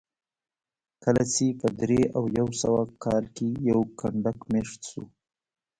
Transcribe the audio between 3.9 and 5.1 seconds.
کنډک مېشت شو